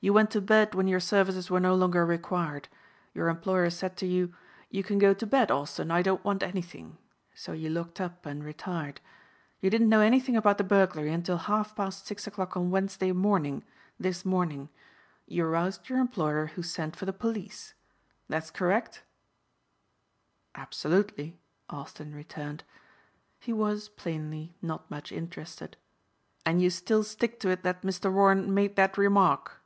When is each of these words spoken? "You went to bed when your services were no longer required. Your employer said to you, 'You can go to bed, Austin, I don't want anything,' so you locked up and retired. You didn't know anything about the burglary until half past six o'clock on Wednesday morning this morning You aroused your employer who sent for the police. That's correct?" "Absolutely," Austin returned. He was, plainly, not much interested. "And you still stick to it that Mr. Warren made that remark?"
"You 0.00 0.12
went 0.12 0.30
to 0.30 0.40
bed 0.40 0.76
when 0.76 0.86
your 0.86 1.00
services 1.00 1.50
were 1.50 1.58
no 1.58 1.74
longer 1.74 2.06
required. 2.06 2.68
Your 3.14 3.28
employer 3.28 3.68
said 3.68 3.96
to 3.96 4.06
you, 4.06 4.32
'You 4.70 4.84
can 4.84 4.96
go 5.00 5.12
to 5.12 5.26
bed, 5.26 5.50
Austin, 5.50 5.90
I 5.90 6.02
don't 6.02 6.24
want 6.24 6.44
anything,' 6.44 6.98
so 7.34 7.50
you 7.50 7.68
locked 7.68 8.00
up 8.00 8.24
and 8.24 8.44
retired. 8.44 9.00
You 9.60 9.70
didn't 9.70 9.88
know 9.88 9.98
anything 10.00 10.36
about 10.36 10.56
the 10.56 10.62
burglary 10.62 11.12
until 11.12 11.36
half 11.36 11.74
past 11.74 12.06
six 12.06 12.28
o'clock 12.28 12.56
on 12.56 12.70
Wednesday 12.70 13.10
morning 13.10 13.64
this 13.98 14.24
morning 14.24 14.68
You 15.26 15.44
aroused 15.46 15.88
your 15.88 15.98
employer 15.98 16.46
who 16.54 16.62
sent 16.62 16.94
for 16.94 17.04
the 17.04 17.12
police. 17.12 17.74
That's 18.28 18.52
correct?" 18.52 19.02
"Absolutely," 20.54 21.40
Austin 21.70 22.14
returned. 22.14 22.62
He 23.40 23.52
was, 23.52 23.88
plainly, 23.88 24.54
not 24.62 24.88
much 24.92 25.10
interested. 25.10 25.76
"And 26.46 26.62
you 26.62 26.70
still 26.70 27.02
stick 27.02 27.40
to 27.40 27.48
it 27.48 27.64
that 27.64 27.82
Mr. 27.82 28.12
Warren 28.12 28.54
made 28.54 28.76
that 28.76 28.96
remark?" 28.96 29.56